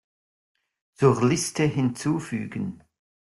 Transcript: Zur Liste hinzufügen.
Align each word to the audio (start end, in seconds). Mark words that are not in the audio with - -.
Zur 0.95 1.23
Liste 1.23 1.61
hinzufügen. 1.65 2.83